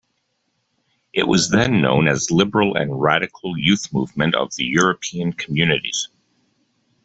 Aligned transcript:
It 1.13 1.27
was 1.27 1.51
then 1.51 1.79
known 1.79 2.07
as 2.07 2.31
Liberal 2.31 2.75
and 2.75 2.99
Radical 2.99 3.55
Youth 3.55 3.93
Movement 3.93 4.33
of 4.33 4.51
the 4.55 4.65
European 4.65 5.31
Communities. 5.31 6.07